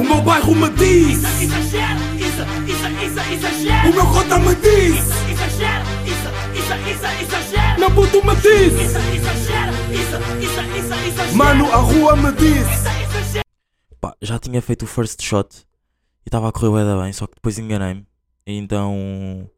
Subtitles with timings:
[0.00, 3.90] O meu bairro me diz Isso, exagero, isso, isso, isso, exagero.
[3.90, 7.80] O meu cota me diz Isso, exagero, isso, isso, isso, exagero.
[7.80, 11.36] Meu puto me diz Isso, exagero, isso, isso, isso, exagero.
[11.36, 13.44] Mano, a rua me diz.
[14.00, 15.54] Pá, já tinha feito o first shot
[16.24, 18.06] e estava a correr da bem, só que depois enganei-me.
[18.46, 19.50] Então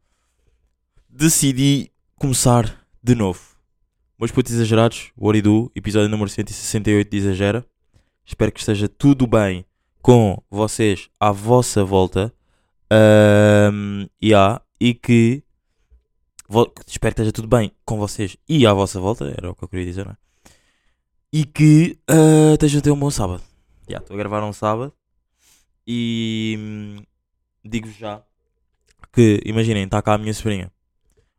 [1.09, 3.38] decidi começar de novo.
[4.18, 7.64] Meus putos exagerados, I Do, episódio número 168 de Exagera.
[8.27, 9.64] Espero que esteja tudo bem
[10.03, 12.35] com vocês à vossa volta.
[12.90, 15.43] Ahm, yeah, e que
[16.86, 19.68] espero que esteja tudo bem com vocês e à vossa volta, era o que eu
[19.68, 20.17] queria dizer, não é?
[21.32, 23.43] E que ah, estejam a ter um bom sábado.
[23.89, 24.93] Já, estou a gravar um sábado
[25.86, 26.96] e hum,
[27.64, 28.23] digo-vos já
[29.12, 30.71] que, imaginem, está cá a minha sobrinha.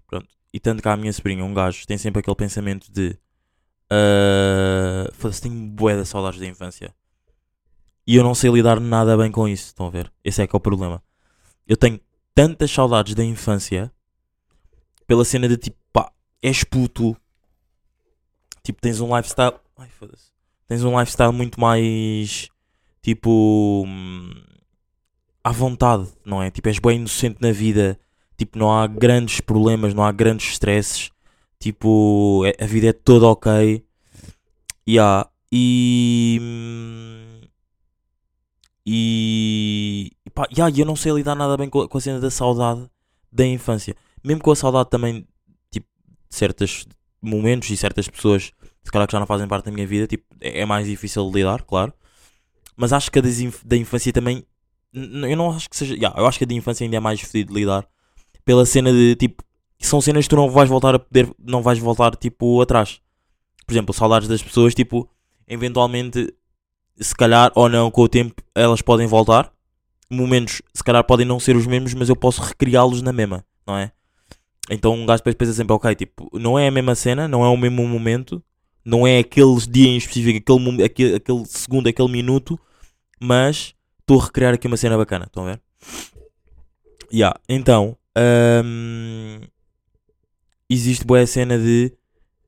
[0.07, 3.17] Pronto, e tanto cá a minha sobrinha, um gajo, tem sempre aquele pensamento de
[3.91, 6.93] ah, foda-se, tenho bué de saudades da infância.
[8.05, 10.11] E eu não sei lidar nada bem com isso, estão a ver?
[10.23, 11.01] Esse é que é o problema.
[11.67, 11.99] Eu tenho
[12.35, 13.91] tantas saudades da infância
[15.07, 17.15] pela cena de tipo, pá, és puto,
[18.63, 19.55] tipo, tens um lifestyle.
[19.77, 20.31] Ai, foda-se.
[20.67, 22.49] Tens um lifestyle muito mais
[23.01, 24.31] tipo hum,
[25.43, 26.49] à vontade, não é?
[26.49, 27.99] Tipo, és bem inocente na vida,
[28.37, 31.11] tipo, não há grandes problemas, não há grandes stresses,
[31.59, 33.83] tipo, é- a vida é toda ok.
[34.87, 35.29] Yeah.
[35.51, 36.39] E.
[38.85, 40.11] E.
[40.25, 42.29] e Pá, yeah, eu não sei lidar nada bem com, a- com a cena da
[42.29, 42.87] saudade
[43.31, 43.95] da infância.
[44.23, 45.27] Mesmo com a saudade também,
[45.71, 45.87] tipo,
[46.29, 46.85] de certos
[47.21, 48.51] momentos e certas pessoas,
[48.83, 51.29] se calhar que já não fazem parte da minha vida, tipo, é é mais difícil
[51.31, 51.93] lidar, claro.
[52.75, 53.21] Mas acho que a
[53.65, 54.45] da infância também.
[54.93, 55.95] Eu não acho que seja.
[55.95, 57.87] Yeah, eu acho que a da infância ainda é mais fedido de lidar.
[58.45, 59.43] Pela cena de tipo.
[59.79, 61.31] São cenas que tu não vais voltar a poder.
[61.39, 62.99] Não vais voltar tipo atrás.
[63.65, 65.09] Por exemplo, saudades das pessoas, tipo.
[65.47, 66.33] Eventualmente,
[66.99, 69.51] se calhar ou não, com o tempo, elas podem voltar.
[70.09, 73.77] Momentos, se calhar, podem não ser os mesmos, mas eu posso recriá-los na mesma, não
[73.77, 73.91] é?
[74.69, 77.49] Então um gajo depois pensa sempre, ok, tipo, não é a mesma cena, não é
[77.49, 78.41] o mesmo momento,
[78.85, 82.59] não é aquele dia em específico, aquele, aquele, aquele segundo, aquele minuto,
[83.19, 85.61] mas estou a recriar aqui uma cena bacana, estão a ver?
[87.11, 87.97] Yeah, então,
[88.63, 89.41] hum,
[90.69, 91.93] existe boa cena de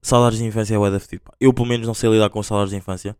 [0.01, 1.19] saudades de infância é.
[1.39, 3.15] Eu pelo menos não sei lidar com saudades de infância.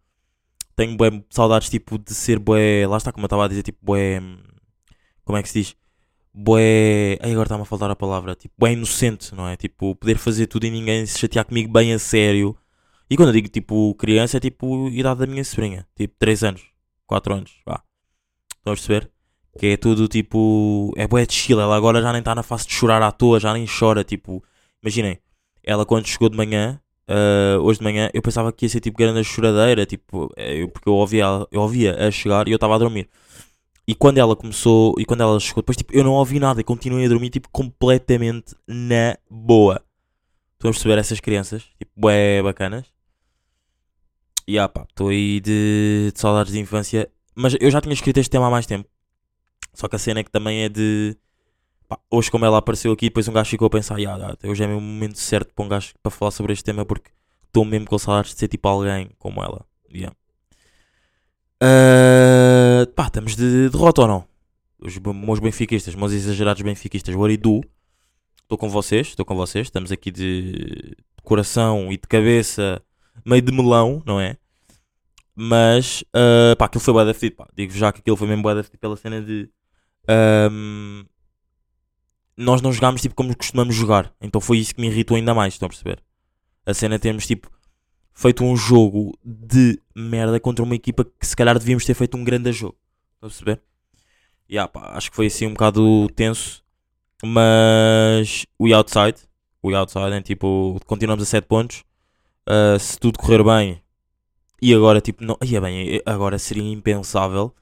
[0.75, 3.80] Tenho bué saudades tipo de ser bué, lá está como eu estava a dizer, tipo
[3.81, 4.19] bué,
[5.24, 5.75] como é que se diz?
[6.34, 9.56] Bué, agora está-me a faltar a palavra, tipo bué inocente, não é?
[9.56, 12.58] Tipo, poder fazer tudo e ninguém se chatear comigo bem a sério.
[13.09, 16.64] E quando eu digo tipo criança é tipo idade da minha sobrinha, tipo 3 anos,
[17.08, 17.84] 4 anos, vá.
[18.58, 19.12] Estão a perceber?
[19.59, 20.91] Que é tudo tipo.
[20.97, 21.62] É bué de chill.
[21.62, 24.03] Ela agora já nem está na fase de chorar à toa, já nem chora.
[24.03, 24.44] Tipo,
[24.84, 25.19] imaginem,
[25.64, 28.98] ela quando chegou de manhã, ah, hoje de manhã, eu pensava que ia ser tipo
[28.98, 32.76] grande choradeira, tipo, eh, eu- porque eu ouvia, eu ouvia a chegar e eu estava
[32.76, 33.10] a dormir.
[33.88, 36.64] E quando ela começou, e quando ela chegou, depois tipo, eu não ouvi nada e
[36.64, 39.82] continuei a dormir tipo completamente na boa.
[40.54, 41.64] Estão a perceber essas crianças?
[41.80, 42.86] Tipo, bué bacanas.
[44.48, 47.10] E ah pá, estou aí de, de saudades de infância.
[47.36, 48.88] Mas eu já tinha escrito este tema há mais tempo.
[49.74, 51.18] Só que a cena é que também é de.
[51.88, 54.63] Pá, hoje, como ela apareceu aqui, depois um gajo ficou a pensar: "Ya, ya, hoje
[54.63, 57.12] é o momento certo para um gajo para falar sobre este tema porque
[57.47, 59.66] estou mesmo com saudades de ser tipo alguém como ela.
[59.94, 60.12] Ya.
[61.62, 64.28] Ah, pá, estamos de derrota ou não?
[64.79, 67.62] Os meus benfiquistas, meus exagerados benfiquistas, what do?
[68.44, 69.67] Estou com vocês, estou com vocês.
[69.67, 72.81] Estamos aqui de, coração e de cabeça,
[73.25, 74.38] meio de melão, não é?
[75.35, 77.47] Mas, ah, pá, aquilo foi bué da fedido, pá.
[77.56, 79.50] Digo já que aquilo foi mesmo fedido pela cena de...
[80.07, 81.03] ahm,
[82.38, 84.13] nós não jogámos tipo como costumamos jogar.
[84.22, 86.03] Então foi isso que me irritou ainda mais, estão a perceber?
[86.66, 87.50] A cena temos tipo
[88.13, 92.23] feito um jogo de merda contra uma equipa que se calhar devíamos ter feito um
[92.23, 92.78] grande jogo.
[93.16, 93.62] Estão a perceber?
[94.50, 96.63] Yeah, pá, acho que foi assim um bocado tenso.
[97.23, 99.17] Mas we outside.
[99.63, 101.84] We outside, é tipo, continuamos a 7 pontos.
[102.46, 103.81] Ah, se tudo correr bem.
[104.62, 105.38] E agora, tipo, não.
[105.44, 107.53] Ia bem, agora seria impensável.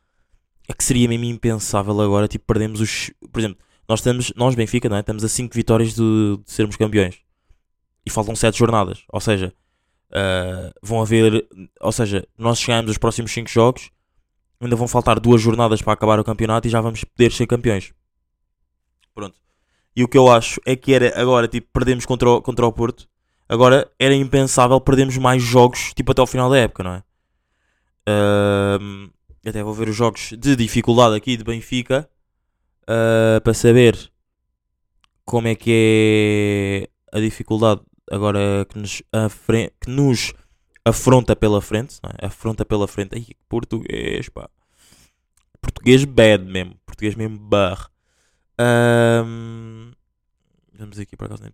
[0.67, 3.11] É que seria mesmo impensável agora, tipo, perdemos os.
[3.31, 3.57] Por exemplo,
[3.87, 5.01] nós estamos, nós Benfica, não é?
[5.01, 7.19] Estamos a 5 vitórias de, de sermos campeões.
[8.05, 9.03] E faltam 7 jornadas.
[9.11, 9.53] Ou seja,
[10.13, 11.45] ah, vão haver.
[11.81, 13.89] Ou seja, nós chegamos os próximos 5 jogos.
[14.61, 17.93] Ainda vão faltar duas jornadas para acabar o campeonato e já vamos poder ser campeões.
[19.13, 19.35] Pronto.
[19.95, 22.71] E o que eu acho é que era agora, tipo, perdemos contra o, contra o
[22.71, 23.07] Porto.
[23.49, 27.03] Agora era impensável perdermos mais jogos, tipo, até ao final da época, não é?
[28.07, 29.09] Ahm,
[29.45, 32.09] até vou ver os jogos de dificuldade aqui de Benfica
[32.87, 34.11] ah, para saber
[35.25, 37.81] como é que é a dificuldade
[38.11, 39.01] agora que nos,
[39.81, 40.33] que nos
[40.85, 42.25] afronta pela frente, é?
[42.25, 43.15] Afronta pela frente.
[43.15, 44.49] Ai, português, pá.
[45.61, 46.75] Por- português bad mesmo.
[46.85, 47.89] Português mesmo bar.
[48.57, 49.91] Ahm,
[50.77, 51.51] vamos aqui para casa.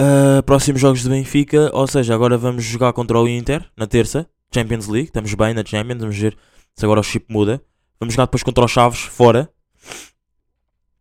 [0.00, 4.28] Uh, próximos jogos de Benfica, ou seja, agora vamos jogar contra o Inter na terça,
[4.52, 5.08] Champions League.
[5.08, 6.36] Estamos bem na Champions, vamos ver
[6.74, 7.62] se agora o chip muda.
[7.98, 9.50] Vamos jogar depois contra os Chaves fora.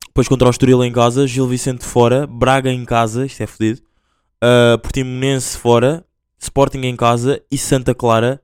[0.08, 3.82] Depois contra o Estoril em casa, Gil Vicente fora, Braga em casa, isto é fodido.
[4.44, 6.06] Uh, Portimonense fora,
[6.38, 8.42] Sporting em casa e Santa Clara.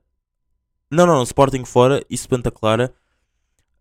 [0.90, 2.92] Não, não, não, Sporting fora e Santa Clara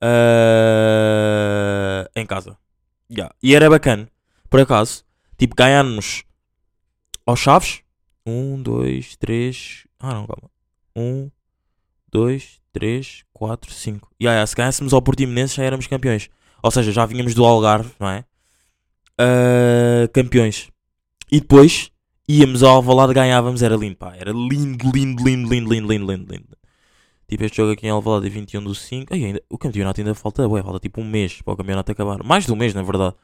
[0.03, 2.57] uh, em casa.
[3.09, 3.33] Yeah.
[3.41, 4.09] E era bacana,
[4.49, 5.05] por acaso,
[5.37, 6.23] tipo, ganharmos
[7.25, 7.81] aos Chaves.
[8.25, 9.87] Um, dois, três.
[9.99, 10.51] Ah, não, calma.
[10.93, 11.31] Um,
[12.11, 14.09] dois, três, quatro, cinco.
[14.19, 16.29] E yeah, yeah, se ganhássemos ao Portimonense já éramos campeões.
[16.61, 18.25] Ou seja, já vínhamos do Algarve, não é?
[19.19, 20.69] Uh, campeões.
[21.31, 21.91] E depois
[22.27, 23.61] íamos ao Alvalade ganhávamos.
[23.61, 24.15] Era lindo, pá.
[24.15, 26.33] Era lindo, lindo, lindo, lindo, lindo, lindo, lindo.
[26.33, 26.57] lindo.
[27.27, 29.13] Tipo, este jogo aqui em Alvalade é 21 do 5.
[29.13, 32.23] Ai, ainda, o campeonato ainda falta, ué, falta tipo um mês para o campeonato acabar.
[32.23, 33.15] Mais de um mês, na verdade.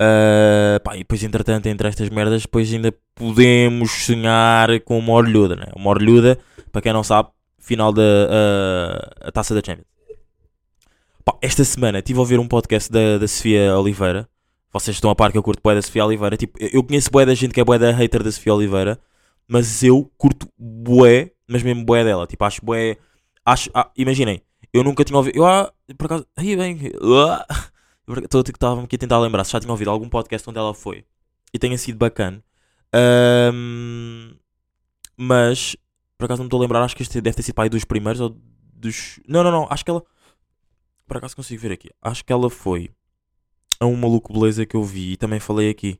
[0.00, 5.56] Uh, pá, e depois, entretanto, entre estas merdas, depois ainda podemos sonhar com uma orlhuda,
[5.56, 5.66] né?
[5.76, 6.38] Uma orlhuda,
[6.72, 7.28] para quem não sabe,
[7.62, 9.86] final da uh, a taça da Champions.
[11.24, 14.28] Pá, esta semana estive a ouvir um podcast da, da Sofia Oliveira.
[14.72, 16.36] Vocês estão a par que eu curto bué da Sofia Oliveira.
[16.36, 18.98] Tipo, eu conheço bué da gente que é bué da hater da Sofia Oliveira.
[19.46, 22.26] Mas eu curto bué, mas mesmo bué dela.
[22.26, 22.96] Tipo, acho bué...
[23.44, 24.42] Acho, ah, imaginem,
[24.72, 25.36] eu nunca tinha ouvido...
[25.36, 26.26] Eu, ah, por acaso...
[26.36, 26.78] Aí bem...
[28.24, 31.04] Estou estava aqui a tentar lembrar se já tinha ouvido algum podcast onde ela foi.
[31.54, 32.42] E tenha sido bacana.
[33.54, 34.34] Um,
[35.16, 35.76] mas,
[36.22, 38.20] por acaso não estou a lembrar, acho que este deve ter sido aí dos primeiros
[38.20, 38.28] ou
[38.74, 39.18] dos...
[39.26, 40.04] Não, não, não, acho que ela...
[41.04, 41.90] Por acaso consigo ver aqui.
[42.00, 42.92] Acho que ela foi
[43.80, 45.98] a um maluco beleza que eu vi e também falei aqui.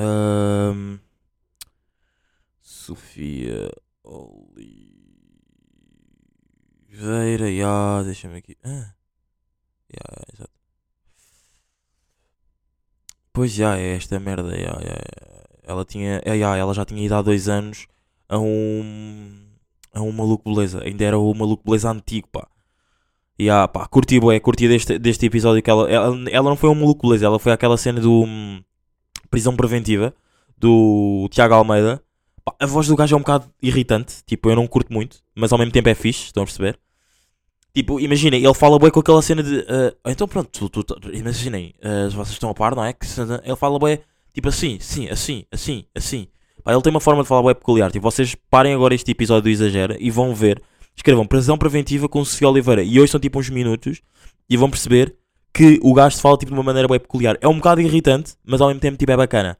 [0.00, 0.98] Um,
[2.62, 3.70] Sofia
[4.02, 4.40] Oliveira,
[7.50, 8.56] yeah, deixa-me aqui.
[8.64, 8.94] Ah.
[9.92, 10.50] Yeah, exato.
[13.34, 14.56] Pois já, é esta merda.
[14.56, 15.51] Yeah, yeah.
[15.62, 17.86] Ela, tinha, yeah, ela já tinha ido há dois anos
[18.28, 19.30] a um,
[19.92, 20.82] a um maluco beleza.
[20.82, 22.48] Ainda era o maluco beleza antigo, pá.
[23.38, 26.70] E yeah, pá, curti, bué, curti deste, deste episódio que ela, ela, ela não foi
[26.70, 28.62] um maluco beleza, ela foi aquela cena do hum,
[29.30, 30.14] prisão preventiva
[30.56, 32.02] do Tiago Almeida.
[32.44, 35.52] Pá, a voz do gajo é um bocado irritante, tipo, eu não curto muito, mas
[35.52, 36.78] ao mesmo tempo é fixe, estão a perceber?
[37.74, 39.60] Tipo, imaginem, ele fala bem com aquela cena de.
[39.60, 42.92] Uh, então pronto, tu, tu, imaginem, uh, vocês estão a par, não é?
[42.92, 43.06] Que
[43.44, 43.98] ele fala bem,
[44.32, 46.28] tipo assim, sim, assim, assim, assim.
[46.62, 47.90] Pá, ele tem uma forma de falar bem peculiar.
[47.90, 50.62] Tipo, vocês parem agora este episódio do Exagera e vão ver.
[50.94, 52.82] Escrevam prisão preventiva com Sofia Oliveira.
[52.82, 54.00] E hoje são tipo uns minutos
[54.48, 55.14] e vão perceber
[55.52, 57.36] que o gajo fala tipo de uma maneira bem peculiar.
[57.40, 59.56] É um bocado irritante, mas ao mesmo tempo tipo, é bacana.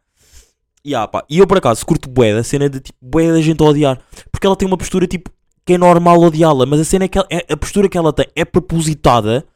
[0.85, 3.41] E, ah, pá, e eu por acaso curto bué da cena de tipo bué da
[3.41, 4.01] gente a odiar.
[4.31, 5.31] Porque ela tem uma postura tipo
[5.65, 8.13] que é normal odiá-la, mas a cena é que ela, é, a postura que ela
[8.13, 9.47] tem é propositada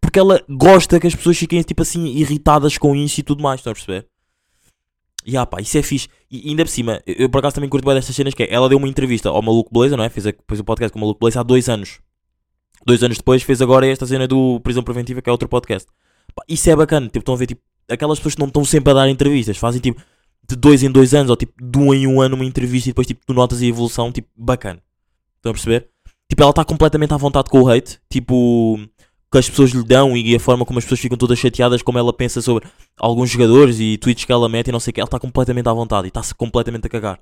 [0.00, 3.60] porque ela gosta que as pessoas fiquem tipo assim irritadas com isso e tudo mais,
[3.60, 4.06] estão a perceber?
[5.24, 6.08] E ah pá, isso é fixe.
[6.30, 8.68] E ainda por cima, eu, por acaso também curto bem destas cenas que é, ela
[8.68, 10.08] deu uma entrevista ao Maluco Beleza, não é?
[10.08, 12.00] Fez, fez o podcast com o Maluco Beleza há dois anos.
[12.84, 15.88] Dois anos depois fez agora esta cena do Prisão Preventiva, que é outro podcast.
[16.34, 18.90] Pá, isso é bacana, tipo, estão a ver, tipo, aquelas pessoas que não estão sempre
[18.90, 20.00] a dar entrevistas, fazem tipo
[20.48, 22.92] de dois em dois anos, ou tipo de um em um ano uma entrevista e
[22.92, 24.82] depois tipo tu notas a evolução, tipo, bacana.
[25.36, 25.88] Estão a perceber?
[26.28, 28.00] Tipo, ela está completamente à vontade com o hate.
[28.08, 28.80] Tipo,
[29.32, 31.98] que as pessoas lhe dão e a forma como as pessoas ficam todas chateadas, como
[31.98, 35.00] ela pensa sobre alguns jogadores e tweets que ela mete e não sei o que.
[35.00, 37.18] Ela está completamente à vontade e está-se completamente a cagar.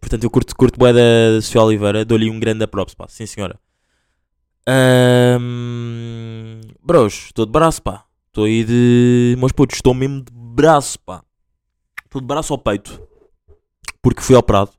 [0.00, 2.06] Portanto, eu curto, curto bué da Sofia Oliveira.
[2.06, 3.06] Dou-lhe um grande props, pá.
[3.06, 3.60] Sim, senhora.
[4.66, 6.60] Um...
[6.82, 8.04] Bros, estou de braço, pá.
[8.28, 9.36] Estou aí de.
[9.38, 11.22] Meus putos, estou mesmo de braço, pá.
[12.06, 12.98] Estou de braço ao peito.
[14.00, 14.70] Porque fui operado.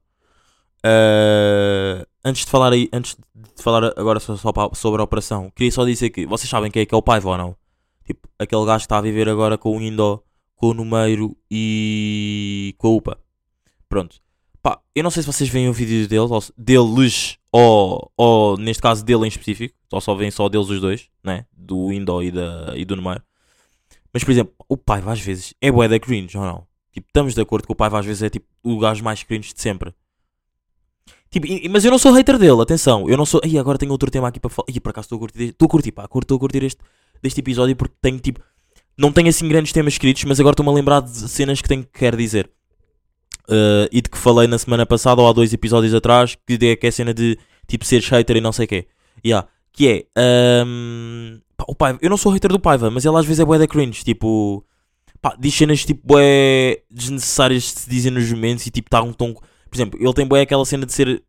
[0.84, 5.72] Uh, antes de falar aí, antes de falar agora só, só sobre a operação, queria
[5.72, 7.56] só dizer que vocês sabem quem é que é o Paiva ou não?
[8.06, 10.24] Tipo, aquele gajo que está a viver agora com o Indo,
[10.56, 13.18] com o Numeiro e com a UPA.
[13.88, 14.18] Pronto.
[14.62, 18.82] Pá, eu não sei se vocês veem o vídeo deles, ou, deles, ou, ou neste
[18.82, 21.46] caso dele em específico, ou só veem só deles os dois, né?
[21.52, 22.32] Do Indo e,
[22.76, 23.24] e do Numeiro.
[24.14, 26.68] Mas, por exemplo, o Paiva às vezes é bué da cringe, ou não?
[26.92, 29.54] Tipo, estamos de acordo que o Paiva às vezes é tipo o gajo mais cringe
[29.54, 29.94] de sempre.
[31.32, 33.10] Tipo, mas eu não sou hater dele, atenção.
[33.10, 33.40] Eu não sou.
[33.46, 34.66] Ih, agora tenho outro tema aqui para falar.
[34.70, 35.44] Ih, por acaso estou a curtir.
[35.46, 36.04] Estou a curtir, pá.
[36.04, 36.82] Estou a curtir este,
[37.24, 38.42] deste episódio porque tenho tipo.
[38.98, 41.84] Não tenho assim grandes temas escritos, mas agora estou-me a lembrar de cenas que tenho
[41.84, 42.50] que quero dizer.
[43.48, 46.76] Uh, e de que falei na semana passada ou há dois episódios atrás, que é,
[46.76, 48.88] que é a cena de tipo ser hater e não sei o quê.
[49.26, 50.66] Yeah, que é.
[50.66, 53.46] Um, pá, o Paiva, eu não sou hater do Paiva, mas ele às vezes é
[53.46, 54.04] bué da cringe.
[54.04, 54.66] Tipo.
[55.22, 59.14] Pá, diz cenas tipo bué desnecessárias de se dizer nos momentos e tipo está um
[59.14, 59.36] tom
[59.72, 61.24] por exemplo, ele tem bem aquela cena de ser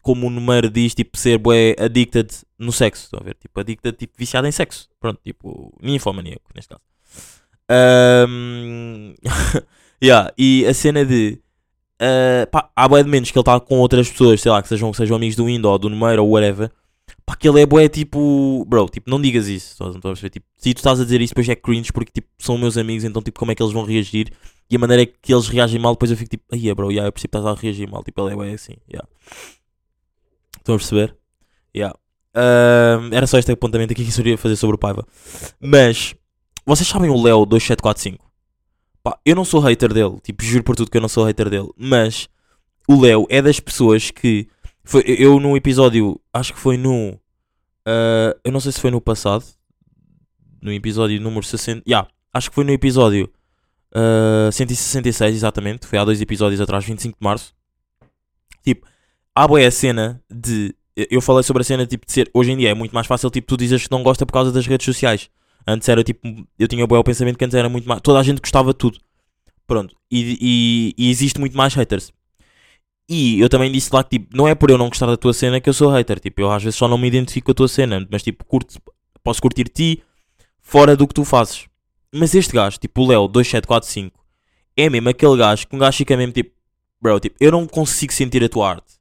[0.00, 3.04] como o número diz, tipo, ser bué addicted no sexo.
[3.04, 3.34] Estão a ver?
[3.34, 4.88] Tipo, addicted, tipo, viciado em sexo.
[4.98, 6.80] Pronto, tipo, ninfomaníaco, neste caso.
[7.68, 9.14] Ahm,
[10.02, 11.38] yeah, e a cena de.
[12.00, 14.68] ah, pá, há bué de menos que ele está com outras pessoas, sei lá, que
[14.68, 16.70] sejam, sejam amigos do Indo ou do número ou whatever.
[17.26, 18.64] Pá, que ele é bué tipo.
[18.68, 19.72] Bro, tipo, não digas isso.
[19.72, 20.30] Estás a?
[20.30, 23.02] Tipo, se tu estás a dizer isso, depois é cringe porque tipo, são meus amigos,
[23.04, 24.32] então tipo, como é que eles vão reagir?
[24.70, 27.12] E a maneira que eles reagem mal, depois eu fico tipo, aí bro, yeah, eu
[27.12, 28.02] percebo que estás a reagir mal.
[28.02, 29.08] Tipo, ele é assim, yeah.
[30.58, 31.16] Estão a perceber?
[31.74, 31.96] Yeah.
[32.34, 35.06] Ahm, era só este apontamento aqui que eu queria fazer sobre o Paiva.
[35.60, 36.14] Mas,
[36.66, 38.24] vocês sabem o Leo 2745?
[39.02, 41.48] Pá, eu não sou hater dele, tipo, juro por tudo que eu não sou hater
[41.48, 42.28] dele, mas
[42.88, 44.48] o Leo é das pessoas que.
[44.82, 47.18] Foi, eu no episódio, acho que foi no.
[47.86, 49.44] ah, eu não sei se foi no passado,
[50.60, 51.82] no episódio número 60.
[51.88, 53.30] Yeah, acho que foi no episódio
[53.94, 55.86] ah, 166, exatamente.
[55.86, 57.54] Foi há dois episódios atrás, 25 de março.
[58.62, 58.86] Tipo,
[59.34, 60.74] há boa a cena de.
[60.96, 62.30] Eu falei sobre a cena tipo, de ser.
[62.34, 64.50] Hoje em dia é muito mais fácil, tipo, tu dizes que não gosta por causa
[64.50, 65.30] das redes sociais.
[65.66, 66.20] Antes era tipo.
[66.58, 68.00] Eu tinha boa o pensamento que antes era muito mais.
[68.00, 68.98] Toda a gente gostava de tudo.
[69.66, 69.94] Pronto.
[70.10, 72.12] E, e, e existe muito mais haters.
[73.08, 75.32] E eu também disse lá que tipo, não é por eu não gostar da tua
[75.32, 76.18] cena que eu sou hater.
[76.20, 78.06] Tipo, eu às vezes só não me identifico com a tua cena.
[78.10, 78.80] Mas tipo, curto,
[79.22, 80.02] posso curtir ti
[80.60, 81.68] fora do que tu fazes.
[82.12, 84.18] Mas este gajo, tipo o Leo 2745,
[84.76, 86.52] é mesmo aquele gajo que um gajo fica mesmo tipo,
[87.00, 88.94] bro, tipo, eu não consigo sentir a tua arte.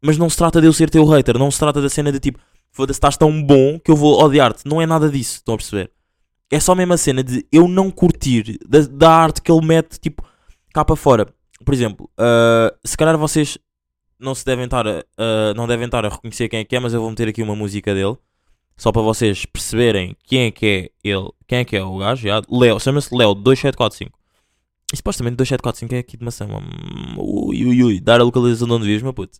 [0.00, 2.20] Mas não se trata de eu ser teu hater, não se trata da cena de
[2.20, 2.38] tipo,
[2.70, 4.62] foda-se, estás tão bom que eu vou odiar-te.
[4.66, 5.90] Não é nada disso, estão a perceber?
[6.50, 9.98] É só mesmo a cena de eu não curtir da, da arte que ele mete,
[9.98, 10.22] tipo,
[10.72, 11.26] cá para fora.
[11.64, 13.58] Por exemplo, ah, se calhar vocês
[14.18, 16.80] não se devem estar a, a- não devem estar a reconhecer quem é que é,
[16.80, 18.16] mas eu vou meter aqui uma música dele.
[18.76, 22.22] Só para vocês perceberem quem é que é ele, quem é que é o gajo.
[22.22, 22.42] já.
[22.50, 24.18] Leo, chama-se Leo 2745.
[24.92, 26.24] E supostamente 2745 é aqui de.
[26.24, 28.00] Hum, Ui, ui, ui.
[28.00, 29.38] Dar a localização de onde vives, meu puto.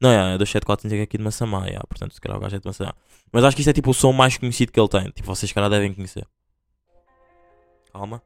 [0.00, 2.66] Não, é, 2745 é aqui de Massamá, yeah, portanto, se calhar o gajo é de
[2.66, 2.94] Massamá.
[3.32, 5.04] Mas acho que isto é tipo o som mais conhecido que ele tem.
[5.10, 6.26] Tipo, vocês, se calhar, devem conhecer.
[7.92, 8.22] Calma.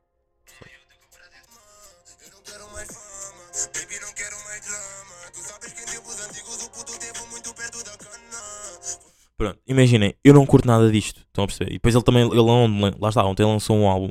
[9.36, 11.20] Pronto, imaginem, eu não curto nada disto.
[11.20, 11.70] Estão a perceber?
[11.70, 14.10] E depois ele também, ele ontem, lá está, ontem lançou um álbum.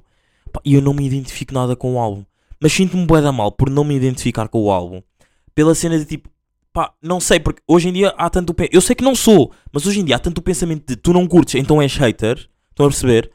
[0.65, 2.23] E eu não me identifico nada com o álbum.
[2.59, 5.01] Mas sinto-me bué da mal por não me identificar com o álbum.
[5.55, 6.29] Pela cena de tipo,
[6.71, 9.85] pá, não sei, porque hoje em dia há tanto Eu sei que não sou, mas
[9.85, 12.49] hoje em dia há tanto pensamento de tu não curtes, então és hater.
[12.71, 13.31] Estão a perceber?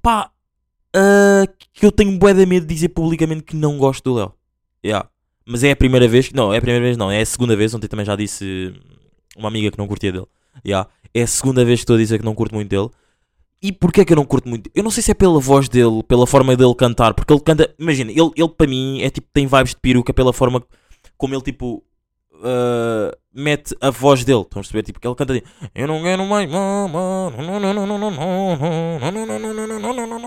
[0.00, 0.30] Pá,
[0.94, 4.32] ah, que eu tenho bué de medo de dizer publicamente que não gosto do Léo.
[4.84, 5.08] Yeah.
[5.46, 7.74] Mas é a primeira vez, não, é a primeira vez não, é a segunda vez,
[7.74, 8.74] ontem também já disse
[9.36, 10.26] uma amiga que não curtia dele.
[10.64, 10.88] Yeah.
[11.14, 12.88] É a segunda vez que estou a dizer que não curto muito dele.
[13.62, 14.68] E porquê é que eu não curto muito?
[14.74, 17.72] Eu não sei se é pela voz dele, pela forma dele cantar, porque ele canta.
[17.78, 20.62] Imagina, ele, ele para mim é tipo, tem vibes de peruca pela forma
[21.16, 21.82] como ele tipo.
[22.34, 24.82] Uh, mete a voz dele, estão a perceber?
[24.82, 25.40] Tipo, que ele canta
[25.74, 26.50] Eu não quero mais.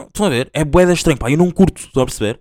[0.07, 0.49] Estão a ver?
[0.53, 1.29] É boeda estranho, pá.
[1.29, 2.39] Eu não curto, estão a perceber?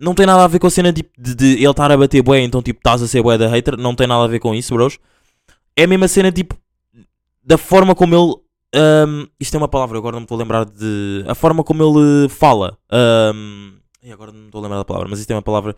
[0.00, 2.22] Não tem nada a ver com a cena de, de, de ele estar a bater
[2.22, 3.76] boé, então tipo, estás a ser boé da hater.
[3.76, 4.98] Não tem nada a ver com isso, bros.
[5.76, 6.56] É a mesma cena tipo,
[7.48, 8.34] da forma como ele.
[8.74, 11.24] ahm, isto é uma palavra, agora não me estou a lembrar de.
[11.26, 12.76] A forma como ele fala.
[14.02, 15.74] e agora não me estou a lembrar da palavra, mas isto é uma palavra.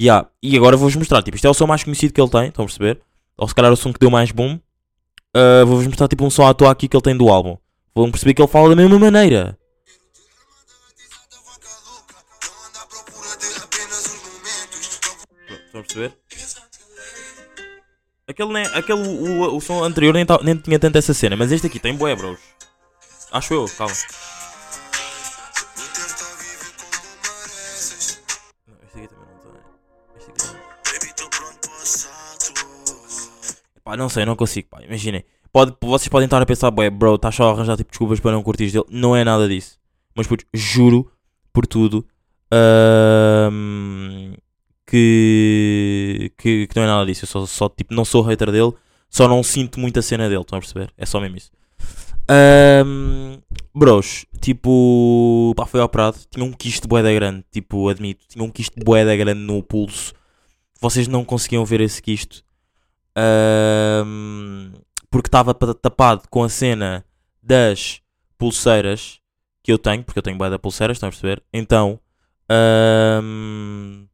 [0.00, 0.26] Yeah.
[0.42, 1.22] E agora vou-vos mostrar.
[1.22, 3.00] Tipo, isto é o som mais conhecido que ele tem, estão a perceber?
[3.36, 4.58] Ou se calhar o som que deu mais boom.
[5.34, 7.58] Ah, vou-vos mostrar tipo um som à toa aqui que ele tem do álbum.
[7.94, 9.58] Vão perceber que ele fala da mesma maneira.
[9.86, 12.16] Armatizada, vaca louca.
[18.32, 21.66] Aquele, nem, aquele o, o, som anterior nem, nem tinha tanto essa cena, mas este
[21.66, 22.38] aqui tem bué, bros.
[23.30, 23.92] Acho eu, calma.
[28.66, 28.74] Não,
[31.82, 32.72] assalto.
[33.84, 34.82] Pá, não sei, não consigo, pá.
[34.82, 35.22] Imaginem.
[35.52, 38.32] Pode, vocês podem estar a pensar, bué, bro, estás só a arranjar tipo desculpas para
[38.32, 38.86] não curtir dele.
[38.88, 39.78] Não é nada disso.
[40.16, 41.12] Mas, putz, juro
[41.52, 42.06] por tudo
[42.50, 44.32] ahm,
[44.92, 47.24] que, que, que não é nada disso.
[47.24, 48.72] Eu só, só, tipo, não sou hater dele,
[49.08, 50.42] só não sinto muita cena dele.
[50.42, 50.92] Estão a perceber?
[50.98, 51.50] É só mesmo isso.
[52.28, 53.38] Ahm,
[53.74, 56.18] bros, tipo, pá, foi operado.
[56.30, 58.26] Tinha um quisto boeda grande, tipo, admito.
[58.28, 60.12] Tinha um quisto boeda grande no pulso.
[60.80, 62.42] Vocês não conseguiam ver esse quisto.
[63.16, 64.72] Ahm,
[65.10, 67.04] porque estava pa- tapado com a cena
[67.42, 68.00] das
[68.38, 69.20] pulseiras
[69.62, 71.42] que eu tenho, porque eu tenho boeda pulseiras, estão a perceber?
[71.52, 71.98] Então,
[72.48, 74.04] ahm,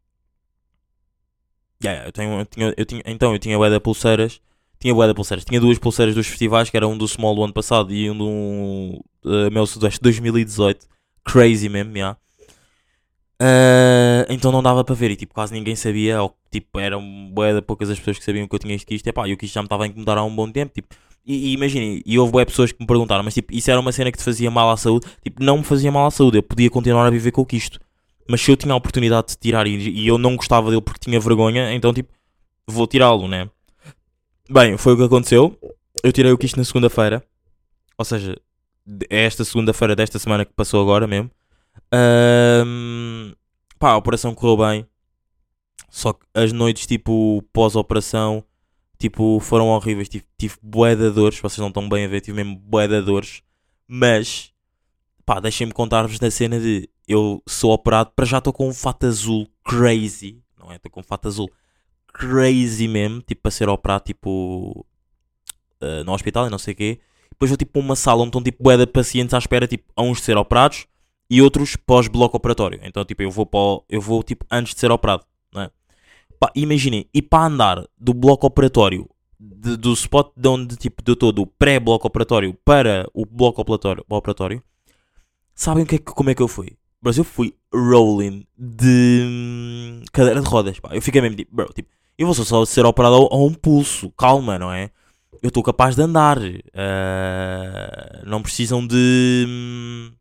[1.83, 4.41] yeah, yeah, eu tenho, eu tinha, eu tinha, então eu tinha boeda pulseiras,
[4.81, 7.53] tinha boeda pulseiras, tinha duas pulseiras dos festivais, que era um do Small do ano
[7.53, 10.87] passado e um do uh, meu Sudoeste 2018,
[11.25, 12.19] crazy mesmo, yeah.
[13.41, 17.55] Ah, então não dava para ver e tipo, quase ninguém sabia, ou tipo, eram bué
[17.55, 19.55] de poucas as pessoas que sabiam que eu tinha isto isto, e o que isto
[19.55, 20.89] já me estava a incomodar há um bom tempo, tipo,
[21.25, 23.93] e, e imaginem, e houve bué pessoas que me perguntaram, mas tipo, isso era uma
[23.93, 26.43] cena que te fazia mal à saúde, tipo, não me fazia mal à saúde, eu
[26.43, 27.79] podia continuar a viver com o quisto,
[28.29, 31.01] mas se eu tinha a oportunidade de tirar e, e eu não gostava dele porque
[31.01, 32.13] tinha vergonha, então tipo,
[32.67, 33.49] vou tirá-lo, né?
[34.51, 35.59] Bem, foi o que aconteceu,
[36.03, 37.23] eu tirei o quisto na segunda-feira,
[37.97, 38.37] ou seja,
[39.11, 41.31] é esta segunda-feira desta semana que passou agora mesmo.
[41.93, 43.33] Ahm,
[43.79, 44.87] pá, a operação correu bem.
[45.91, 48.45] Só que as noites, tipo, pós-operação,
[48.99, 50.09] tipo, foram horríveis.
[50.09, 53.01] Tive, tive bué de dores, vocês não estão bem a ver, tive mesmo bué de
[53.03, 53.43] dores.
[53.87, 54.53] Mas,
[55.25, 59.07] pá, deixem-me contar-vos da cena de eu sou operado, para já estou com um fato
[59.07, 60.77] azul crazy, não é?
[60.77, 61.51] Estou com um fato azul
[62.13, 64.87] crazy mesmo, tipo, para ser operado, tipo,
[65.81, 67.01] ah, no hospital e não sei o quê.
[67.31, 69.93] Depois vou tipo para uma sala onde estão tipo bué de pacientes à espera, tipo,
[69.97, 70.87] a uns de ser operados
[71.31, 72.81] e outros pós-bloco operatório.
[72.83, 75.71] Então, tipo, eu vou, para eu vou tipo antes de ser operado, não é?
[76.55, 81.33] Imaginem, e para andar do bloco operatório, de- do spot de onde tipo, eu estou,
[81.33, 84.63] do pré-bloco operatório para o bloco operatório, operatório
[85.55, 86.77] sabem é que, como é que eu fui?
[87.05, 90.91] Eu fui rolling de hum, cadeira de rodas, pá.
[90.93, 91.89] Eu fiquei mesmo tipo, bro, tipo,
[92.19, 94.91] eu vou só ser operado a, um pulso, calma, não é?
[95.43, 96.39] Eu estou capaz de andar.
[96.75, 99.47] ah, não precisam de.
[99.49, 100.13] hum,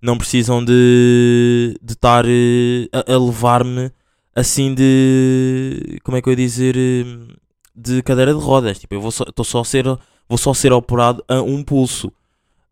[0.00, 1.76] Não precisam de.
[1.80, 3.90] de estar eh, a, a levar-me
[4.34, 5.98] assim de.
[6.02, 6.76] Como é que eu ia dizer?
[6.76, 7.28] hum,
[7.74, 8.78] De cadeira de rodas.
[8.78, 9.84] Tipo, eu vou só, só a ser.
[10.28, 12.12] Vou só ser operado a um pulso.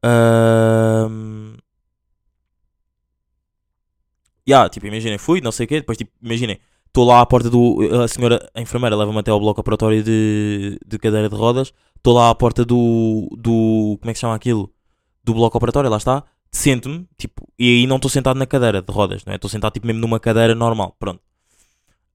[0.02, 1.56] Ahm,
[4.48, 7.50] Yeah, tipo, imaginem, fui, não sei o quê, depois, tipo, imaginem, estou lá à porta
[7.50, 7.78] do.
[8.02, 12.14] A senhora, a enfermeira, leva-me até ao bloco operatório de, de cadeira de rodas, estou
[12.14, 13.28] lá à porta do.
[13.38, 13.98] do.
[14.00, 14.72] como é que se chama aquilo?
[15.22, 18.92] Do bloco operatório, lá está, sento-me, tipo, e aí não estou sentado na cadeira de
[18.92, 19.36] rodas, não é?
[19.36, 21.20] Estou sentado, tipo, mesmo numa cadeira normal, pronto.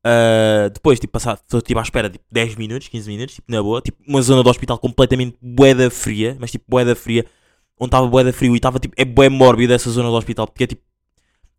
[0.07, 3.61] Ah, depois, tipo, passar, estou tipo à espera, tipo, 10 minutos, 15 minutos, tipo, na
[3.63, 7.25] boa, tipo, uma zona do hospital completamente boeda fria, mas tipo, boeda fria,
[7.79, 10.65] onde estava boeda frio e estava, tipo, é bué mórbido essa zona do hospital, porque
[10.65, 10.83] é tipo,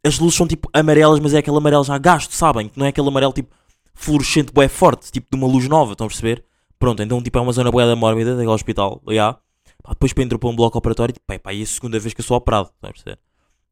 [0.06, 2.68] as luzes são tipo amarelas, mas é aquele amarelo já gasto, sabem?
[2.68, 3.54] Que não é aquele amarelo tipo
[3.94, 6.44] fluorescente, bué forte, tipo de uma luz nova, estão a perceber?
[6.78, 9.34] Pronto, então tipo é uma zona boeda mórbida daquele hospital, já.
[9.82, 12.12] Pá, depois para entro para um bloco operatório, tipo, pá, e é a segunda vez
[12.12, 13.18] que eu sou operado, estão a perceber?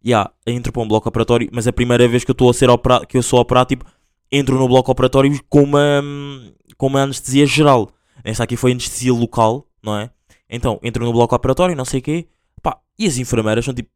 [0.03, 2.69] Já, entro para um bloco operatório, mas a primeira vez que eu estou a ser
[2.71, 3.85] operado, que eu sou operado, tipo,
[4.31, 6.03] entro no bloco operatório com uma,
[6.77, 7.91] com uma anestesia geral.
[8.23, 10.11] Essa aqui foi anestesia local, não é?
[10.49, 12.29] Então, entro no bloco operatório, não sei o quê,
[12.63, 13.91] pá, e as enfermeiras são tipo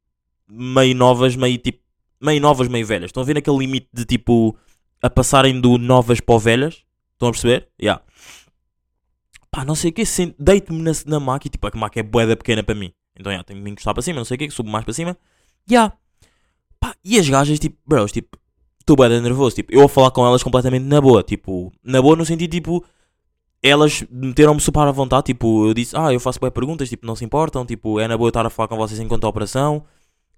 [0.48, 1.80] meio novas, meio tipo
[2.20, 3.08] meio novas, meio velhas.
[3.08, 4.56] Estão a ver naquele limite de tipo
[5.02, 6.84] a passarem do novas para velhas?
[7.12, 7.68] Estão a perceber?
[7.80, 8.02] Yeah.
[9.50, 10.04] Pá, não sei o que,
[10.38, 12.92] deito-me na, na maca e tipo a maca é boeda pequena para mim.
[13.18, 14.94] Então yeah, tenho que me encostar para cima, não sei o que, subo mais para
[14.94, 15.16] cima.
[15.68, 15.94] Yeah.
[16.78, 18.38] Pá, e as gajas, tipo, bros, tipo,
[18.88, 19.56] estou boeda nervoso.
[19.56, 21.22] Tipo, eu a falar com elas completamente na boa.
[21.22, 22.84] Tipo, na boa no sentido tipo.
[23.60, 27.16] Elas meteram-me super à vontade, tipo, eu disse, ah, eu faço boas perguntas, tipo, não
[27.16, 29.84] se importam, tipo, é na boa estar a falar com vocês enquanto a operação,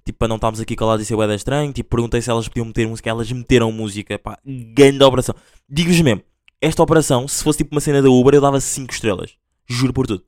[0.04, 2.66] tipo, para não estarmos aqui calados e ser bué estranho, tipo, perguntei se elas podiam
[2.66, 5.34] meter música, elas meteram música, pá, grande operação.
[5.68, 6.22] Digo-vos mesmo,
[6.60, 9.34] esta operação, se fosse tipo uma cena da Uber, eu dava 5 estrelas,
[9.66, 10.22] juro por tudo.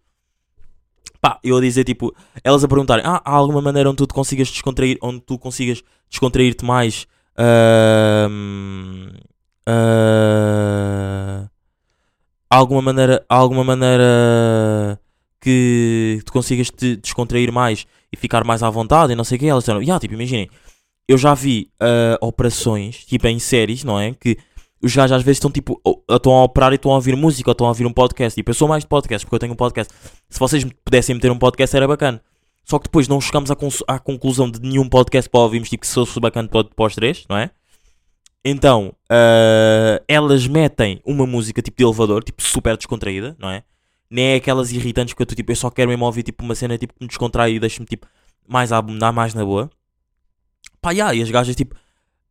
[1.21, 4.15] Pá, eu a dizer, tipo, elas a perguntarem, ah, há alguma maneira onde tu te
[4.15, 7.07] consigas descontrair, onde tu consigas descontrair-te mais,
[7.37, 8.29] ah,
[12.51, 14.99] há alguma maneira, alguma maneira
[15.41, 19.41] que tu consigas te descontrair mais e ficar mais à vontade e não sei o
[19.41, 19.47] que.
[19.47, 20.49] Elas disseram, yeah, tipo, imaginem,
[21.09, 24.13] eu já vi ah, operações, tipo em séries, não é?
[24.13, 24.37] Que
[24.83, 27.53] os gajos às vezes estão tipo, estão a operar e estão a ouvir música ou
[27.53, 28.35] estão a ouvir um podcast.
[28.35, 29.95] Tipo, eu sou mais de podcast porque eu tenho um podcast.
[30.29, 32.21] Se vocês pudessem meter um podcast era bacana.
[32.65, 33.57] Só que depois não chegamos à,
[33.89, 37.25] à conclusão de nenhum podcast para ouvirmos, tipo, que se fosse bacana para, os três,
[37.29, 37.51] não é?
[38.45, 43.63] Então, ah, elas metem uma música tipo de elevador, tipo super descontraída, não é?
[44.13, 46.55] Nem é aquelas irritantes que eu, tô, tipo, eu só quero mesmo ouvir tipo uma
[46.55, 48.07] cena tipo, que me descontrai e deixa-me tipo
[48.47, 49.71] mais a abonar, mais na boa.
[50.81, 51.75] Pá, yeah, e as gajas tipo.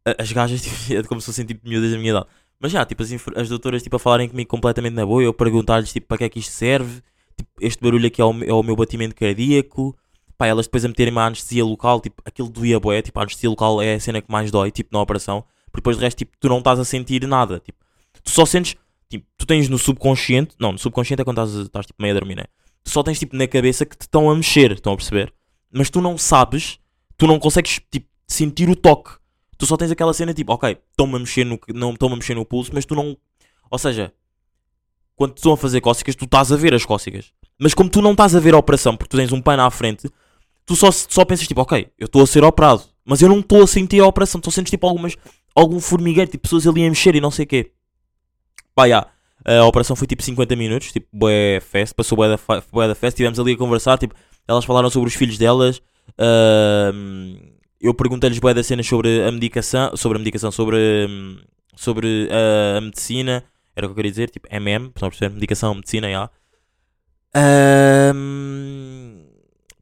[0.06, 2.28] a- As gajas tipo, é como se fossem tipo miúdas da minha idade.
[2.60, 5.92] Mas já, tipo, as, as doutoras tipo, a falarem comigo completamente na boa, eu perguntar-lhes
[5.92, 7.02] tipo, para que é que isto serve,
[7.36, 9.98] tipo, este barulho aqui é o, é o meu batimento cardíaco.
[10.38, 13.50] Pá, elas depois a meterem uma anestesia local, tipo, aquilo doía boé, tipo, a anestesia
[13.50, 15.44] local é a cena que mais dói, tipo, na operação.
[15.72, 17.78] Porque depois de resto, tipo, tu não estás a sentir nada, tipo,
[18.24, 18.76] tu só sentes,
[19.12, 22.20] tipo, tu tens no subconsciente, não, no subconsciente é quando estás, estás tipo, meio a
[22.20, 22.46] dormir, né?
[22.84, 25.34] Tu só tens, tipo, na cabeça que te estão a mexer, estão a perceber?
[25.72, 26.80] Mas tu não sabes,
[27.18, 29.12] tu não consegues, tipo, sentir o toque.
[29.58, 32.34] Tu só tens aquela cena, tipo, ok, estão-me a mexer no, não estão a mexer
[32.34, 33.16] no pulso, mas tu não,
[33.70, 34.12] ou seja,
[35.16, 37.32] quando te estão a fazer cócegas, tu estás a ver as cócegas.
[37.60, 39.70] Mas como tu não estás a ver a operação, porque tu tens um pano à
[39.70, 40.10] frente,
[40.66, 42.84] tu só, só pensas tipo, ok, eu estou a ser operado.
[43.06, 45.16] Mas eu não estou a sentir a operação, estou a sentir tipo algumas,
[45.56, 47.72] algum formigueiro, tipo pessoas ali a mexer e não sei o quê.
[48.76, 49.08] Pá, já.
[49.44, 52.40] A operação foi tipo 50 minutos, tipo, bué fest, passou bué da,
[52.72, 54.14] bué da fest, estivemos ali a conversar, tipo,
[54.48, 55.82] elas falaram sobre os filhos delas,
[56.18, 57.38] ahm,
[57.80, 60.78] eu perguntei-lhes bué das cenas sobre a medicação, sobre a medicação, sobre,
[61.10, 61.38] hum,
[61.76, 63.44] sobre ah, a medicina,
[63.76, 65.34] era o que eu queria dizer, tipo, MM, estão a perceber?
[65.34, 66.30] Medicação, medicina, já.
[67.34, 69.26] Ahm,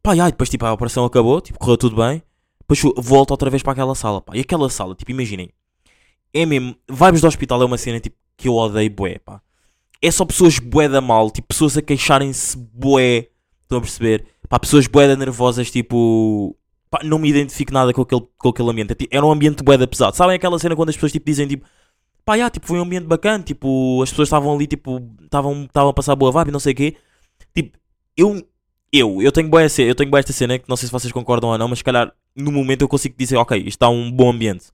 [0.02, 2.24] pá, já, e depois tipo, a operação acabou, tipo, correu tudo bem,
[2.62, 5.50] depois volto outra vez para aquela sala, pá, e aquela sala, tipo, imaginem,
[6.34, 9.42] é mesmo, vibes do hospital é uma cena, tipo, que eu odeio bué, pá.
[10.02, 13.28] É só pessoas bué da mal, tipo, pessoas a queixarem-se bué,
[13.62, 14.26] estão a perceber?
[14.48, 16.56] Pá, pessoas bué da nervosas, tipo...
[16.90, 18.94] Pá, não me identifico nada com aquele, com aquele ambiente.
[19.12, 20.16] É Era um ambiente bué da pesado.
[20.16, 21.68] Sabem aquela cena quando as pessoas, tipo, dizem, tipo...
[22.24, 24.02] Pá, tipo, foi um ambiente bacana, tipo...
[24.02, 25.06] As pessoas estavam ali, tipo...
[25.22, 26.96] Estavam a passar boa vibe não sei o quê.
[27.54, 27.78] Tipo,
[28.16, 28.42] eu...
[28.92, 31.14] Eu, eu tenho bué, essa- eu tenho bué esta cena, que não sei se vocês
[31.14, 34.10] concordam ou não, mas se calhar, no momento eu consigo dizer, ok, isto está um
[34.12, 34.68] bom ambiente.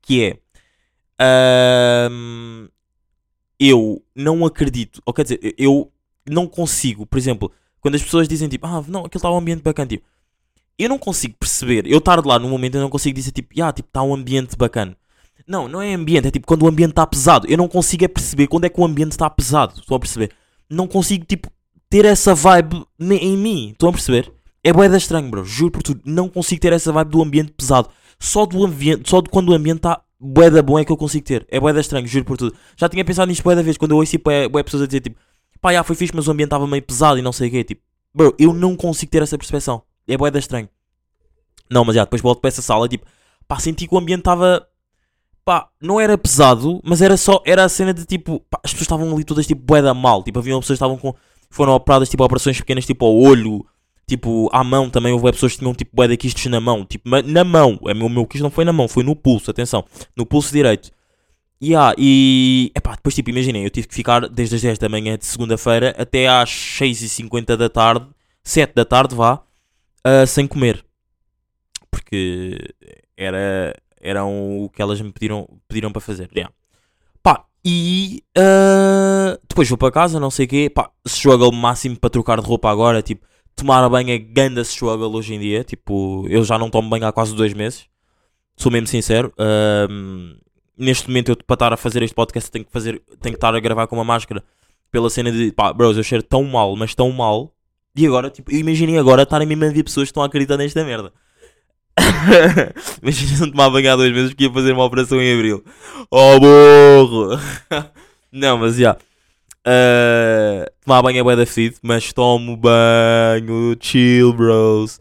[0.00, 0.38] Que é...
[1.20, 2.68] Ahm,
[3.58, 5.92] eu não acredito, ou quer dizer, eu
[6.26, 9.62] não consigo, por exemplo, quando as pessoas dizem tipo, ah, não, aquilo está um ambiente
[9.62, 10.04] bacana, tipo,
[10.78, 13.70] eu não consigo perceber, eu estar lá no momento, eu não consigo dizer tipo, ah,
[13.70, 14.96] tipo, está um ambiente bacana.
[15.46, 17.46] Não, não é ambiente, é tipo quando o ambiente está pesado.
[17.50, 19.80] Eu não consigo é perceber quando é que o ambiente está pesado.
[19.80, 20.30] Estão a perceber?
[20.68, 21.50] Não consigo, tipo,
[21.88, 23.70] ter essa vibe em mim.
[23.70, 24.32] Estão a perceber?
[24.62, 25.44] É boeda estranho, bro.
[25.44, 26.00] Juro por tudo.
[26.04, 27.88] Não consigo ter essa vibe do ambiente pesado.
[28.18, 31.24] Só do ambiente, só de quando o ambiente está boeda bom é que eu consigo
[31.24, 31.46] ter.
[31.48, 32.54] É boeda estranho, juro por tudo.
[32.76, 35.18] Já tinha pensado nisto boeda vez quando eu ouço tipo, bué pessoas a dizer tipo,
[35.60, 37.64] pá, já foi fixe, mas o ambiente estava meio pesado e não sei o quê.
[37.64, 37.82] Tipo,
[38.14, 39.82] bro, eu não consigo ter essa percepção.
[40.06, 40.68] É boeda estranho.
[41.70, 43.06] Não, mas já, depois volto para essa sala, tipo,
[43.46, 44.66] pá, senti que o ambiente estava,
[45.44, 48.86] pá, não era pesado, mas era só, era a cena de tipo, pá, as pessoas
[48.86, 51.14] estavam ali todas tipo, bué da mal, tipo, havia pessoas que estavam com,
[51.48, 53.64] foram operadas, tipo, operações pequenas, tipo, ao olho,
[54.10, 57.08] tipo, à mão também, houve pessoas que tinham, tipo, bué de quistes na mão, tipo,
[57.08, 59.84] na mão, o meu, o meu quis não foi na mão, foi no pulso, atenção,
[60.16, 60.90] no pulso direito.
[61.62, 65.18] Yeah, e, epá, depois, tipo, imaginem, eu tive que ficar desde as 10 da manhã
[65.18, 68.06] de segunda-feira até às 6h50 da tarde,
[68.42, 69.42] 7 da tarde, vá,
[70.04, 70.84] ah, sem comer
[71.90, 72.56] porque
[73.16, 76.30] era, eram o que elas me pediram, pediram para fazer.
[76.34, 76.52] Yeah.
[77.22, 80.70] Pá, e ah, depois vou para casa, não sei o quê.
[80.74, 83.02] Pá, struggle máximo para trocar de roupa agora.
[83.02, 83.26] Tipo,
[83.60, 85.62] tomar banho é ganda struggle hoje em dia.
[85.64, 87.86] Tipo, eu já não tomo banho há quase dois meses.
[88.56, 89.32] Sou mesmo sincero.
[90.76, 93.54] Neste momento, eu para estar a fazer este podcast, tenho que, fazer, tenho que estar
[93.54, 94.42] a gravar com uma máscara.
[94.90, 97.54] Pela cena de, pá, bros, eu cheiro tão mal, mas tão mal.
[97.94, 100.56] E agora, tipo, eu imaginei agora estarem mesmo a ver pessoas que estão a acreditar
[100.56, 101.12] nesta merda.
[103.02, 105.64] Imagina não tomar banho há dois meses que ia fazer uma operação em abril.
[106.10, 107.38] Oh, burro!
[108.32, 108.96] não, mas já.
[109.66, 111.44] Uh, tomar banho é bué da
[111.82, 115.00] mas tomo banho, chill, bros.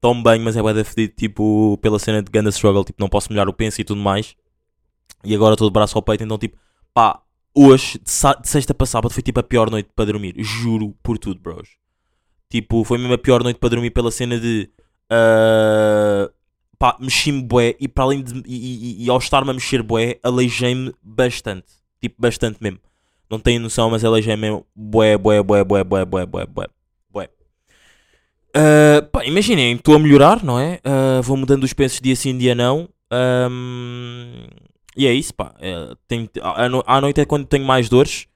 [0.00, 3.30] Tomo banho, mas é bué da tipo, pela cena de Ganda Struggle, tipo, não posso
[3.30, 4.34] molhar o penso e tudo mais.
[5.24, 6.56] E agora estou de braço ao peito, então, tipo,
[6.94, 7.20] pá,
[7.54, 10.34] hoje, de, de sexta para sábado, foi tipo a pior noite para dormir.
[10.38, 11.68] Juro por tudo, bros.
[12.50, 14.70] Tipo, foi mesmo a pior noite para dormir pela cena de.
[15.10, 16.30] ah,
[16.78, 18.42] pá, mexi-me bué e para além de.
[18.46, 21.66] E, e- e ao estar-me a mexer bué, aleijei-me bastante.
[22.00, 22.78] Tipo, bastante mesmo.
[23.30, 26.66] Não tenho noção, mas aleijei-me mesmo bué, bué, bué, bué, bué, bué, bué, bué.
[27.10, 27.28] bué.
[28.54, 30.80] Ah, pá, imaginem, estou a melhorar, não é?
[30.84, 32.88] Ah, vou mudando os pensos dia sim, dia não.
[33.10, 34.46] Ahm,
[34.96, 35.54] e é isso, pá.
[35.60, 38.26] É, tenho- à, no- à noite é quando tenho mais dores,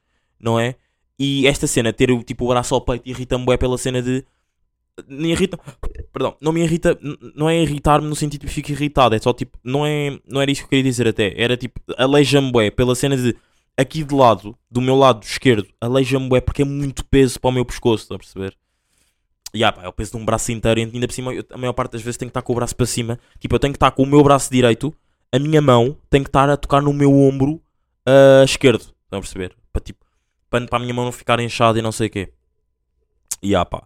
[0.41, 0.77] não é?
[1.19, 4.25] E esta cena, ter o, tipo, o braço ao peito, irrita-me bué pela cena de.
[5.09, 5.59] Me irrita.
[6.13, 6.99] Perdão, não me irrita.
[7.35, 9.15] Não é irritar-me no sentido de fico irritado.
[9.15, 9.59] É só tipo.
[9.65, 11.33] Não, é, não era isso que eu queria dizer até.
[11.37, 11.81] Era tipo.
[11.97, 13.35] Aleija-me bué pela cena de.
[13.83, 17.53] Aqui de lado, do meu lado esquerdo, aleija-me bué porque é muito peso para o
[17.53, 18.57] meu pescoço, estão a perceber?
[19.53, 21.45] E ah, pá, é o peso de um braço inteiro, e ainda por cima, eu,
[21.51, 23.19] a maior parte das vezes tenho que estar com o braço para cima.
[23.41, 24.95] Tipo, eu tenho que estar com o meu braço direito,
[25.33, 27.61] a minha mão tem que estar a tocar no meu ombro
[28.07, 28.83] ah, esquerdo.
[28.83, 29.57] Estão a perceber?
[29.73, 30.07] Para, tipo,
[30.49, 32.33] para, para a minha mão não ficar inchada e não sei o quê.
[33.43, 33.83] E ah, pá.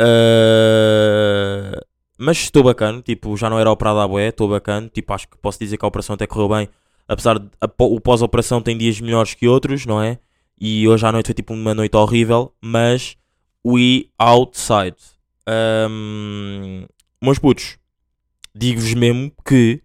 [0.00, 1.80] Ah,
[2.18, 4.88] mas estou bacana, tipo, já não era operado à boé, estou bacana.
[4.92, 6.68] Tipo, acho que posso dizer que a operação até correu bem.
[7.08, 10.18] Apesar de a o pós-operação tem dias melhores que outros, não é?
[10.60, 13.16] E hoje à noite foi tipo uma noite horrível, mas
[13.64, 14.96] we outside.
[15.46, 16.84] Ahm,
[17.22, 17.78] meus putos,
[18.54, 19.80] digo-vos mesmo que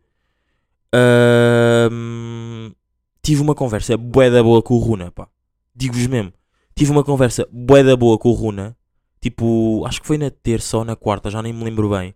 [0.93, 2.71] ahm,
[3.21, 5.27] tive uma conversa bué da boa com o Runa, pá.
[5.73, 6.33] Digo-vos mesmo,
[6.75, 8.75] tive uma conversa bué da boa com o Runa,
[9.21, 12.13] tipo, acho que foi na terça ou na quarta, já nem me lembro bem.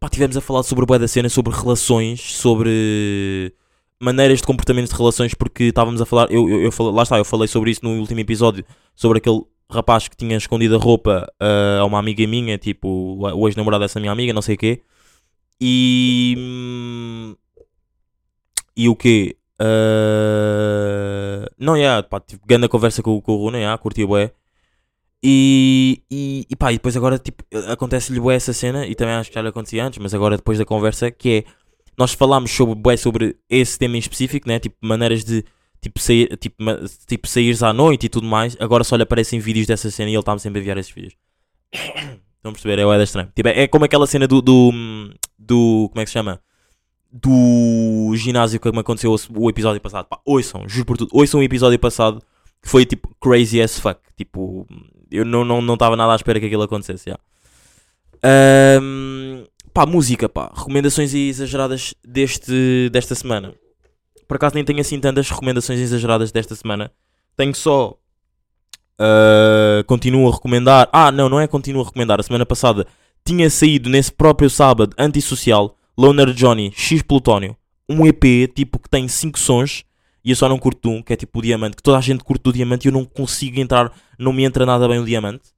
[0.00, 3.54] Pá, tivemos a falar sobre bué da cena, sobre relações, sobre
[4.00, 7.18] maneiras de comportamento de relações, porque estávamos a falar, eu, eu, eu falei, lá está,
[7.18, 11.26] eu falei sobre isso no último episódio, sobre aquele rapaz que tinha escondido a roupa
[11.40, 14.82] ah, a uma amiga minha, tipo, o ex-namorado dessa minha amiga, não sei o quê.
[15.60, 16.36] E.
[18.76, 19.36] E o quê?
[19.58, 24.32] Ah, não, yeah, pá, tipo, grande conversa com, com o Runa, yeah, curti bué.
[25.22, 29.30] E, e, e pá, e depois agora tipo, acontece-lhe bué essa cena, e também acho
[29.30, 31.44] que já lhe acontecia antes, mas agora depois da conversa, que é,
[31.98, 35.44] nós falámos sobre, sobre esse tema em específico, né, tipo, maneiras de,
[35.80, 36.56] tipo, sair, tipo,
[37.06, 40.12] tipo, saíres à noite e tudo mais, agora só lhe aparecem vídeos dessa cena e
[40.12, 41.14] ele está-me sempre a enviar esses vídeos.
[42.46, 42.78] Estão a perceber?
[42.78, 43.32] É o estranho.
[43.34, 44.70] Tipo, é, é como aquela cena do, do,
[45.36, 46.40] do, como é que se chama?
[47.10, 50.06] Do ginásio que me aconteceu o, episódio passado.
[50.06, 52.22] Pá, ouçam, juro por tudo, ouçam o episódio passado
[52.62, 54.00] que foi tipo crazy as fuck.
[54.16, 54.66] Tipo,
[55.10, 57.10] eu não estava não, não nada à espera que aquilo acontecesse.
[57.10, 57.18] já.
[58.22, 59.15] Ahm,
[59.76, 60.50] pá, música, pá.
[60.56, 63.52] Recomendações exageradas deste, desta semana.
[64.26, 66.90] Por acaso nem tenho assim tantas recomendações exageradas desta semana.
[67.36, 67.94] Tenho só.
[68.98, 70.88] ah, continuo a recomendar.
[70.90, 72.18] Ah, não, não é continuo a recomendar.
[72.18, 72.86] A semana passada
[73.22, 77.54] tinha saído nesse próprio sábado, antissocial, Loner Johnny, X Plutónio.
[77.86, 79.84] Um EP tipo que tem 5 sons
[80.24, 82.24] e eu só não curto um, que é tipo o Diamante, que toda a gente
[82.24, 85.55] curte do Diamante e eu não consigo entrar, não me entra nada bem o Diamante.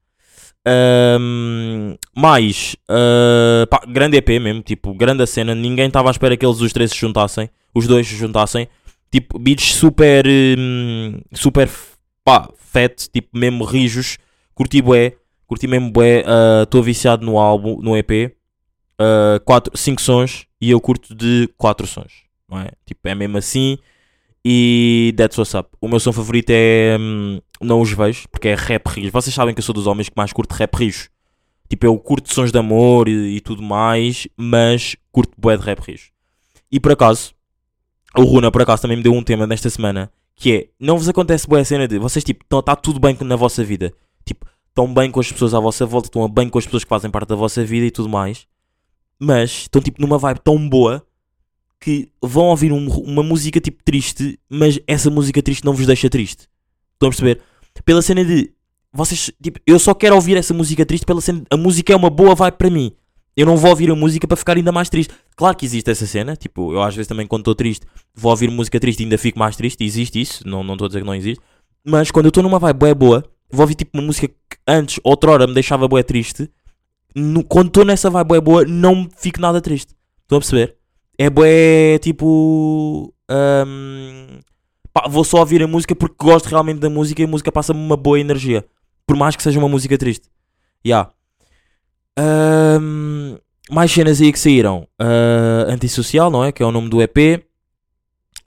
[0.71, 6.37] Ahm, mais, ah, pá, grande EP mesmo, tipo, grande a cena, ninguém estava à espera
[6.37, 8.69] que eles os três se juntassem, os dois se juntassem,
[9.11, 11.71] tipo, beats super, hum, super,
[12.23, 14.19] pá, fat, tipo, mesmo rijos,
[14.55, 15.15] curti bué,
[15.47, 16.23] curti mesmo bué,
[16.63, 18.37] estou viciado no álbum, no EP,
[19.75, 22.73] 5 sons e eu curto de 4 sons, não é?
[22.85, 23.79] Tipo, é mesmo assim
[24.45, 25.69] e that's what's up.
[25.81, 26.97] O meu som favorito é.
[26.99, 29.11] hum, não os vejo, porque é rap rios.
[29.13, 31.09] Vocês sabem que eu sou dos homens que mais curto rap rios.
[31.69, 35.81] Tipo, eu curto sons de amor e, e tudo mais, mas curto bué de rap
[35.81, 36.11] rios.
[36.71, 37.35] E por acaso,
[38.17, 41.09] o Runa por acaso também me deu um tema nesta semana que é: não vos
[41.09, 43.93] acontece bué a cena de vocês, tipo, está tudo bem na vossa vida.
[44.25, 46.89] Tipo, estão bem com as pessoas à vossa volta, estão bem com as pessoas que
[46.89, 48.47] fazem parte da vossa vida e tudo mais,
[49.19, 51.05] mas estão tipo numa vibe tão boa
[51.81, 56.09] que vão ouvir um- uma música tipo triste, mas essa música triste não vos deixa
[56.09, 56.49] triste.
[56.99, 57.41] Estão a perceber?
[57.85, 58.51] Pela cena de
[58.93, 62.11] vocês, tipo, eu só quero ouvir essa música triste pela cena a música é uma
[62.11, 62.93] boa vibe para mim.
[63.37, 65.15] Eu não vou ouvir a música para ficar ainda mais triste.
[65.37, 68.51] Claro que existe essa cena, tipo, eu às vezes também quando estou triste vou ouvir
[68.51, 71.07] música triste e ainda fico mais triste, existe isso, não não estou a dizer que
[71.07, 71.41] não existe.
[71.85, 74.99] Mas quando eu estou numa vibe bué boa, vou ouvir tipo uma música que antes,
[75.05, 76.51] outrora, me deixava bué triste.
[77.15, 79.95] No- quando estou nessa vibe bué boa, não fico nada triste.
[80.23, 80.75] Estão a perceber?
[81.17, 83.15] É bué tipo.
[83.31, 84.41] hum,
[85.01, 87.81] pá, vou só ouvir a música porque gosto realmente da música e a música passa-me
[87.81, 88.65] uma boa energia.
[89.07, 90.29] Por mais que seja uma música triste.
[90.87, 91.11] Ya.
[92.19, 93.39] Hum,
[93.71, 94.87] mais cenas aí que saíram.
[94.99, 96.53] Ah, Antissocial, não é?
[96.53, 97.45] Que é o nome do EP.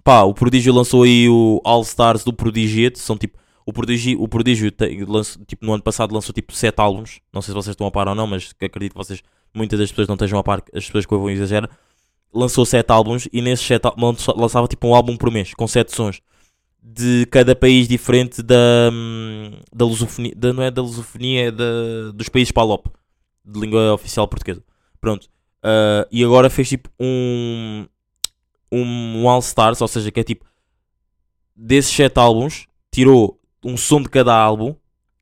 [0.03, 2.99] Pá, o Prodígio lançou aí o All Stars do Prodigiate.
[2.99, 3.39] São tipo.
[3.63, 4.71] O Prodígio, o Prodígio
[5.07, 7.19] lançou- tipo, no ano passado lançou tipo 7 álbuns.
[7.31, 9.21] Não sei se vocês estão a par ou não, mas acredito que vocês,
[9.53, 11.69] muitas das pessoas não estejam a par, as pessoas que ouvem exageram
[12.33, 15.93] lançou 7 álbuns e nesses 7 álbuns lançava tipo um álbum por mês, com 7
[15.93, 16.21] sons
[16.81, 22.11] de cada país diferente da, hum, da lusofonia, da, não é da lusofonia, é da,
[22.13, 22.87] dos países PALOP,
[23.45, 24.63] de língua oficial portuguesa.
[24.99, 25.27] Pronto.
[25.63, 27.85] Ah, e agora fez tipo um,
[28.71, 30.45] um All Stars, ou seja, que é tipo
[31.55, 34.75] desses 7 álbuns, tirou um som de cada álbum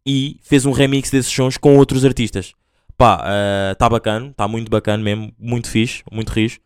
[0.06, 2.54] e fez um remix desses sons com outros artistas.
[2.98, 3.24] Pá,
[3.72, 6.60] está bacana, está muito bacana mesmo, muito fixe, muito rijo.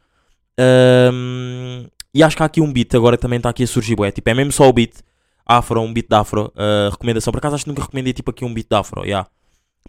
[0.57, 3.95] Ahm, e acho que há aqui um beat agora que também está aqui a surgir,
[3.95, 4.11] bué.
[4.11, 5.01] Tipo, é mesmo só o beat
[5.45, 6.51] afro, um beat de afro.
[6.55, 9.03] ah, recomendação, por acaso acho que nunca recomendei tipo aqui um beat de afro.
[9.03, 9.27] Yeah.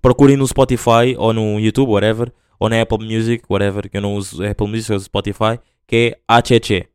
[0.00, 4.14] Procurem no Spotify ou no YouTube, whatever, ou na Apple Music, whatever, que eu não
[4.14, 6.88] uso Apple Music, eu uso Spotify, que é Acheche.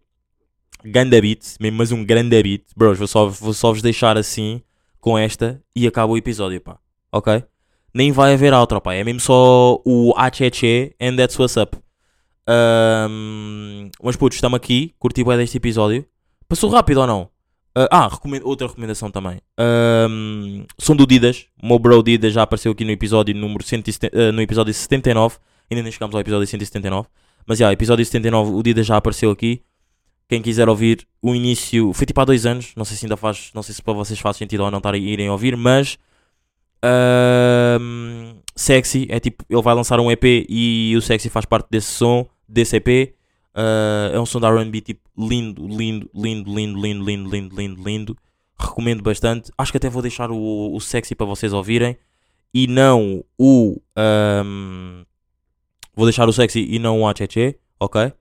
[0.84, 2.64] Ganda beat, mesmo, mas um grande beat.
[2.76, 4.62] Bros, vou só, vou só vos deixar assim
[5.00, 6.78] com esta e acaba o episódio, pá.
[7.12, 7.44] Ok?
[7.94, 8.94] Nem vai haver outro, pá.
[8.94, 11.78] É mesmo só o Acheche and that's what's up.
[12.50, 14.94] Ahm, mas putos, estamos aqui.
[14.98, 16.04] Curti bem deste episódio.
[16.48, 17.30] Passou rápido ou não?
[17.76, 19.40] Ah, ah, recomendo- outra recomendação também.
[19.58, 21.46] Ahm, som do Didas.
[21.62, 25.38] O meu bro Didas já apareceu aqui no episódio número 170, ah, no episódio 79.
[25.70, 27.08] Ainda nem chegamos ao episódio 179.
[27.46, 29.62] Mas já, episódio 79, o Didas já apareceu aqui.
[30.28, 32.74] Quem quiser ouvir o início, foi tipo há dois anos.
[32.76, 35.04] Não sei se ainda faz, não sei se para vocês faz sentido ou não estarem
[35.04, 35.98] irem ouvir, mas
[38.56, 42.28] Sexy é tipo, ele vai lançar um EP e o Sexy faz parte desse som,
[42.50, 43.16] desse EP.
[43.54, 47.84] Ah, é um som da RB tipo lindo, lindo, lindo, lindo, lindo, lindo, lindo, lindo,
[47.84, 48.18] lindo.
[48.58, 49.52] Recomendo bastante.
[49.58, 51.98] Acho que até vou deixar o, o Sexy para vocês ouvirem.
[52.54, 53.80] E não o.
[53.96, 55.04] ahm,
[55.96, 58.12] vou deixar o Sexy e não o Acheche, ok?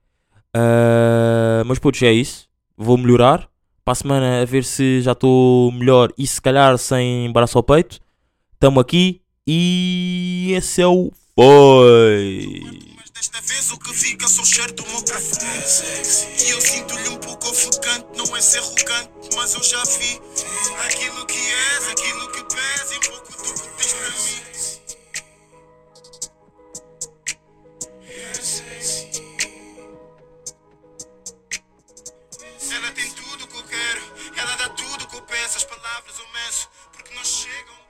[0.53, 2.47] Ah, mas putz, é isso.
[2.77, 3.49] Vou melhorar.
[3.83, 7.63] Para a semana a ver se já estou melhor e se calhar sem embaraço ao
[7.63, 7.99] peito.
[8.59, 12.88] Tamo aqui e esse é o Foi.
[13.19, 15.51] Desta vez o que fica só o cheiro do meu perfume
[16.39, 20.21] E eu sinto-lhe um pouco ofegante Não é ser arrogante, mas eu já vi
[20.85, 24.39] Aquilo que és, aquilo que pesa E pouco do que tens para mim.
[32.71, 35.65] Ela tem tudo o que eu quero Ela dá tudo o que eu peço As
[35.65, 37.88] palavras eu meço Porque não chegam